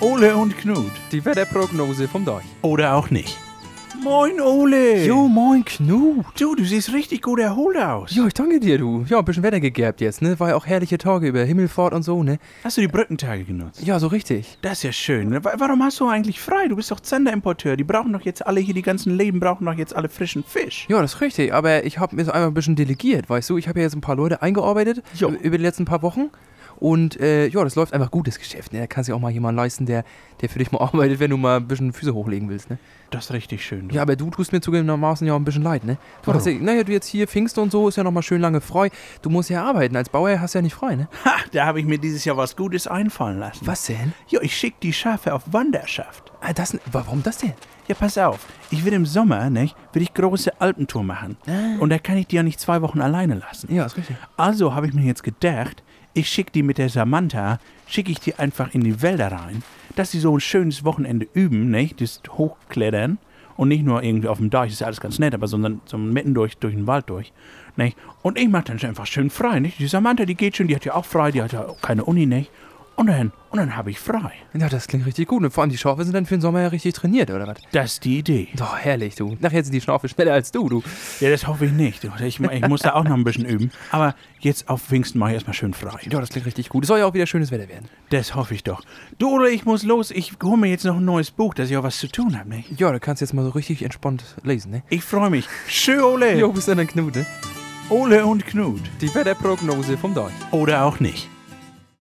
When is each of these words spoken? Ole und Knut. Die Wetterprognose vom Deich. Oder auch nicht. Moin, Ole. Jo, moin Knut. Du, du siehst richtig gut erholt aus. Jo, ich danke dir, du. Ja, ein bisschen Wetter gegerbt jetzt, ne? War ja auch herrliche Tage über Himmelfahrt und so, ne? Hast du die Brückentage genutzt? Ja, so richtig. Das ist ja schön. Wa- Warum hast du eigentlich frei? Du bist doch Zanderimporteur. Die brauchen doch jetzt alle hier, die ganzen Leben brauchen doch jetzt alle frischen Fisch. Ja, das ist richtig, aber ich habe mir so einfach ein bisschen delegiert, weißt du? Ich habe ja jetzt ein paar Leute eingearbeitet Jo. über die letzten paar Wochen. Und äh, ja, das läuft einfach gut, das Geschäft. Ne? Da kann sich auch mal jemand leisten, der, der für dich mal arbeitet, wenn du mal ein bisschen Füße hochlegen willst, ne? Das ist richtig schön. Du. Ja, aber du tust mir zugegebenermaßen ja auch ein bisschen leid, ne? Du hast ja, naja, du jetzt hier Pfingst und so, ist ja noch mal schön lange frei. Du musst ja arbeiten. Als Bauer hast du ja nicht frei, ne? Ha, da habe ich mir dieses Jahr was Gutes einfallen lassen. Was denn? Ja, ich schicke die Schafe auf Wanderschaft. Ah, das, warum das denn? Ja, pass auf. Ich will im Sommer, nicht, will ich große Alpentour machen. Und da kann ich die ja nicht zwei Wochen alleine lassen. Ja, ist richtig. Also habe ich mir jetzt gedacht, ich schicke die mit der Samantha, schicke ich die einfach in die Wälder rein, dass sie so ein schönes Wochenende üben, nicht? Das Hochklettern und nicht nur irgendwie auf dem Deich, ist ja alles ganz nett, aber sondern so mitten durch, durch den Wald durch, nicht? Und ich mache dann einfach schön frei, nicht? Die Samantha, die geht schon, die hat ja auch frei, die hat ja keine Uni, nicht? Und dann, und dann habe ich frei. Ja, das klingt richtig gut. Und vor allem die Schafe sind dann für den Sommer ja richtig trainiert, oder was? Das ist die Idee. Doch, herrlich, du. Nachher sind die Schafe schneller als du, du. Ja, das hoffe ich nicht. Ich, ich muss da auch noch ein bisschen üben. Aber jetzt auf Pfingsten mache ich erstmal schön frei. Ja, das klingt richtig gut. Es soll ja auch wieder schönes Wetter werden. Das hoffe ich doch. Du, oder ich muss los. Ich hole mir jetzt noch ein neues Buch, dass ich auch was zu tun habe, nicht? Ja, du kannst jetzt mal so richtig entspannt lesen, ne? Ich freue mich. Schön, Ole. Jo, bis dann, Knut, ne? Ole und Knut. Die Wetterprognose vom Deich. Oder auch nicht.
Ole 0.00 0.36
und 0.36 0.56
Knut. 0.58 0.90
Die 1.12 1.24
Wetterprognose 1.24 2.06
vom 2.08 2.24
Deich. 2.24 2.44
Oder 2.62 2.94
auch 2.94 3.10
nicht. 3.10 3.36
Moin, 4.00 4.40
Ole. 4.40 5.04
Jo, 5.04 5.26
moin 5.26 5.64
Knut. 5.64 6.24
Du, 6.38 6.54
du 6.54 6.62
siehst 6.64 6.92
richtig 6.92 7.20
gut 7.20 7.40
erholt 7.40 7.76
aus. 7.76 8.14
Jo, 8.14 8.28
ich 8.28 8.34
danke 8.34 8.60
dir, 8.60 8.78
du. 8.78 9.04
Ja, 9.08 9.18
ein 9.18 9.24
bisschen 9.24 9.42
Wetter 9.42 9.58
gegerbt 9.58 10.00
jetzt, 10.00 10.22
ne? 10.22 10.38
War 10.38 10.50
ja 10.50 10.54
auch 10.54 10.66
herrliche 10.66 10.98
Tage 10.98 11.26
über 11.26 11.42
Himmelfahrt 11.42 11.92
und 11.92 12.04
so, 12.04 12.22
ne? 12.22 12.38
Hast 12.62 12.76
du 12.76 12.80
die 12.80 12.86
Brückentage 12.86 13.42
genutzt? 13.42 13.82
Ja, 13.84 13.98
so 13.98 14.06
richtig. 14.06 14.56
Das 14.62 14.74
ist 14.74 14.82
ja 14.84 14.92
schön. 14.92 15.32
Wa- 15.44 15.54
Warum 15.56 15.82
hast 15.82 15.98
du 15.98 16.06
eigentlich 16.06 16.38
frei? 16.40 16.68
Du 16.68 16.76
bist 16.76 16.92
doch 16.92 17.00
Zanderimporteur. 17.00 17.76
Die 17.76 17.82
brauchen 17.82 18.12
doch 18.12 18.22
jetzt 18.22 18.46
alle 18.46 18.60
hier, 18.60 18.72
die 18.74 18.82
ganzen 18.82 19.16
Leben 19.16 19.40
brauchen 19.40 19.64
doch 19.66 19.74
jetzt 19.74 19.96
alle 19.96 20.08
frischen 20.08 20.44
Fisch. 20.44 20.86
Ja, 20.88 21.02
das 21.02 21.14
ist 21.14 21.20
richtig, 21.20 21.52
aber 21.52 21.84
ich 21.84 21.98
habe 21.98 22.14
mir 22.14 22.24
so 22.24 22.30
einfach 22.30 22.46
ein 22.48 22.54
bisschen 22.54 22.76
delegiert, 22.76 23.28
weißt 23.28 23.50
du? 23.50 23.58
Ich 23.58 23.66
habe 23.66 23.80
ja 23.80 23.86
jetzt 23.86 23.96
ein 23.96 24.00
paar 24.00 24.14
Leute 24.16 24.42
eingearbeitet 24.42 25.02
Jo. 25.14 25.30
über 25.42 25.58
die 25.58 25.64
letzten 25.64 25.86
paar 25.86 26.02
Wochen. 26.02 26.30
Und 26.78 27.18
äh, 27.20 27.48
ja, 27.48 27.62
das 27.64 27.74
läuft 27.74 27.92
einfach 27.92 28.10
gut, 28.10 28.28
das 28.28 28.38
Geschäft. 28.38 28.72
Ne? 28.72 28.80
Da 28.80 28.86
kann 28.86 29.04
sich 29.04 29.12
auch 29.12 29.18
mal 29.18 29.30
jemand 29.30 29.56
leisten, 29.56 29.86
der, 29.86 30.04
der 30.40 30.48
für 30.48 30.58
dich 30.58 30.70
mal 30.72 30.78
arbeitet, 30.82 31.20
wenn 31.20 31.30
du 31.30 31.36
mal 31.36 31.56
ein 31.56 31.68
bisschen 31.68 31.92
Füße 31.92 32.14
hochlegen 32.14 32.48
willst, 32.48 32.70
ne? 32.70 32.78
Das 33.10 33.24
ist 33.24 33.32
richtig 33.32 33.64
schön. 33.64 33.88
Du. 33.88 33.94
Ja, 33.94 34.02
aber 34.02 34.16
du 34.16 34.28
tust 34.30 34.52
mir 34.52 34.60
zugegebenermaßen 34.60 35.26
ja 35.26 35.32
auch 35.32 35.38
ein 35.38 35.44
bisschen 35.44 35.62
leid, 35.62 35.84
ne? 35.84 35.96
Du 36.22 36.34
hast 36.34 36.46
ja, 36.46 36.52
naja, 36.52 36.84
du 36.84 36.92
jetzt 36.92 37.06
hier 37.06 37.26
Pfingst 37.26 37.56
und 37.58 37.72
so, 37.72 37.88
ist 37.88 37.96
ja 37.96 38.04
noch 38.04 38.10
mal 38.10 38.22
schön 38.22 38.40
lange 38.40 38.60
frei. 38.60 38.90
Du 39.22 39.30
musst 39.30 39.48
ja 39.48 39.64
arbeiten. 39.64 39.96
Als 39.96 40.10
Bauer 40.10 40.38
hast 40.40 40.54
du 40.54 40.58
ja 40.58 40.62
nicht 40.62 40.74
frei, 40.74 40.94
ne? 40.94 41.08
Ha, 41.24 41.36
da 41.52 41.64
habe 41.64 41.80
ich 41.80 41.86
mir 41.86 41.98
dieses 41.98 42.24
Jahr 42.24 42.36
was 42.36 42.54
Gutes 42.54 42.86
einfallen 42.86 43.38
lassen. 43.38 43.66
Was 43.66 43.86
denn? 43.86 44.12
Ja, 44.28 44.40
ich 44.42 44.54
schicke 44.54 44.76
die 44.82 44.92
Schafe 44.92 45.32
auf 45.32 45.42
Wanderschaft. 45.50 46.32
Ah, 46.40 46.52
das, 46.52 46.76
warum 46.92 47.22
das 47.22 47.38
denn? 47.38 47.54
Ja, 47.88 47.94
pass 47.94 48.18
auf. 48.18 48.46
Ich 48.70 48.84
will 48.84 48.92
im 48.92 49.06
Sommer, 49.06 49.48
nicht, 49.48 49.74
will 49.94 50.02
ich 50.02 50.12
große 50.12 50.60
Alpentour 50.60 51.02
machen. 51.02 51.38
Und 51.80 51.88
da 51.88 51.98
kann 51.98 52.18
ich 52.18 52.26
die 52.26 52.36
ja 52.36 52.42
nicht 52.42 52.60
zwei 52.60 52.82
Wochen 52.82 53.00
alleine 53.00 53.36
lassen. 53.36 53.74
Ja, 53.74 53.86
ist 53.86 53.96
richtig. 53.96 54.14
Also 54.36 54.74
habe 54.74 54.86
ich 54.86 54.92
mir 54.92 55.04
jetzt 55.04 55.22
gedacht, 55.22 55.82
ich 56.14 56.28
schicke 56.28 56.52
die 56.52 56.62
mit 56.62 56.78
der 56.78 56.88
Samantha, 56.88 57.58
schicke 57.86 58.10
ich 58.10 58.20
die 58.20 58.34
einfach 58.34 58.74
in 58.74 58.82
die 58.82 59.02
Wälder 59.02 59.32
rein, 59.32 59.62
dass 59.96 60.10
sie 60.10 60.20
so 60.20 60.36
ein 60.36 60.40
schönes 60.40 60.84
Wochenende 60.84 61.26
üben, 61.32 61.70
nicht? 61.70 62.00
Das 62.00 62.20
Hochklettern 62.28 63.18
und 63.56 63.68
nicht 63.68 63.84
nur 63.84 64.02
irgendwie 64.02 64.28
auf 64.28 64.38
dem 64.38 64.50
Deich, 64.50 64.72
ist 64.72 64.80
ja 64.80 64.86
alles 64.86 65.00
ganz 65.00 65.18
nett, 65.18 65.34
aber 65.34 65.48
sondern 65.48 65.80
so 65.84 65.98
mitten 65.98 66.34
durch, 66.34 66.56
durch 66.58 66.74
den 66.74 66.86
Wald 66.86 67.10
durch, 67.10 67.32
nicht? 67.76 67.96
Und 68.22 68.38
ich 68.38 68.48
mache 68.48 68.64
dann 68.64 68.80
einfach 68.80 69.06
schön 69.06 69.30
frei, 69.30 69.60
nicht? 69.60 69.78
Die 69.78 69.88
Samantha, 69.88 70.24
die 70.24 70.34
geht 70.34 70.56
schon, 70.56 70.68
die 70.68 70.76
hat 70.76 70.84
ja 70.84 70.94
auch 70.94 71.04
frei, 71.04 71.30
die 71.32 71.42
hat 71.42 71.52
ja 71.52 71.66
keine 71.82 72.04
Uni, 72.04 72.26
nicht? 72.26 72.50
Und 72.98 73.06
dann, 73.06 73.30
und 73.50 73.58
dann 73.58 73.76
habe 73.76 73.92
ich 73.92 74.00
frei. 74.00 74.32
Ja, 74.54 74.68
das 74.68 74.88
klingt 74.88 75.06
richtig 75.06 75.28
gut. 75.28 75.44
Und 75.44 75.52
vor 75.52 75.62
allem 75.62 75.70
die 75.70 75.78
Schafe 75.78 76.02
sind 76.02 76.14
dann 76.14 76.26
für 76.26 76.34
den 76.34 76.40
Sommer 76.40 76.62
ja 76.62 76.66
richtig 76.66 76.94
trainiert, 76.94 77.30
oder 77.30 77.46
was? 77.46 77.58
Das 77.70 77.92
ist 77.92 78.04
die 78.04 78.18
Idee. 78.18 78.48
Doch, 78.56 78.76
herrlich, 78.76 79.14
du. 79.14 79.36
Nachher 79.38 79.62
sind 79.62 79.72
die 79.72 79.80
Schafe 79.80 80.08
schneller 80.08 80.32
als 80.32 80.50
du, 80.50 80.68
du. 80.68 80.82
Ja, 81.20 81.30
das 81.30 81.46
hoffe 81.46 81.66
ich 81.66 81.70
nicht. 81.70 82.02
Ich, 82.20 82.40
ich 82.40 82.68
muss 82.68 82.80
da 82.80 82.94
auch 82.94 83.04
noch 83.04 83.14
ein 83.14 83.22
bisschen 83.22 83.44
üben. 83.44 83.70
Aber 83.92 84.16
jetzt 84.40 84.68
auf 84.68 84.82
Pfingsten 84.82 85.20
mache 85.20 85.30
ich 85.30 85.34
erstmal 85.34 85.54
schön 85.54 85.74
frei. 85.74 86.00
Ja, 86.10 86.18
das 86.18 86.30
klingt 86.30 86.46
richtig 86.46 86.70
gut. 86.70 86.82
Es 86.82 86.88
soll 86.88 86.98
ja 86.98 87.06
auch 87.06 87.14
wieder 87.14 87.28
schönes 87.28 87.52
Wetter 87.52 87.68
werden. 87.68 87.88
Das 88.10 88.34
hoffe 88.34 88.54
ich 88.54 88.64
doch. 88.64 88.82
Du, 89.16 89.30
oder 89.36 89.48
ich 89.48 89.64
muss 89.64 89.84
los. 89.84 90.10
Ich 90.10 90.32
hole 90.42 90.56
mir 90.56 90.68
jetzt 90.68 90.84
noch 90.84 90.96
ein 90.96 91.04
neues 91.04 91.30
Buch, 91.30 91.54
dass 91.54 91.70
ich 91.70 91.76
auch 91.76 91.84
was 91.84 91.98
zu 92.00 92.08
tun 92.08 92.36
habe, 92.36 92.48
nicht? 92.48 92.80
Ja, 92.80 92.90
du 92.90 92.98
kannst 92.98 93.20
jetzt 93.20 93.32
mal 93.32 93.44
so 93.44 93.50
richtig 93.50 93.84
entspannt 93.84 94.24
lesen, 94.42 94.72
ne? 94.72 94.82
Ich 94.88 95.04
freue 95.04 95.30
mich. 95.30 95.46
Schön, 95.68 96.00
Ole. 96.00 96.36
Jo, 96.36 96.50
bis 96.50 96.66
dann, 96.66 96.84
Knut, 96.84 97.14
ne? 97.14 97.24
Ole 97.90 98.26
und 98.26 98.44
Knut. 98.44 98.82
Die 99.00 99.14
Wetterprognose 99.14 99.96
vom 99.96 100.14
Deich. 100.14 100.32
Oder 100.50 100.84
auch 100.84 100.98
nicht. 100.98 101.28